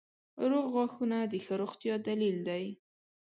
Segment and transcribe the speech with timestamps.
[0.49, 2.63] •روغ غاښونه د ښه روغتیا دلیل دی.